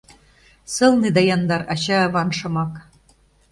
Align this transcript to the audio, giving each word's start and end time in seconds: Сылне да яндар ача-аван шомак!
Сылне 0.73 1.09
да 1.15 1.21
яндар 1.35 1.61
ача-аван 1.73 2.29
шомак! 2.37 2.73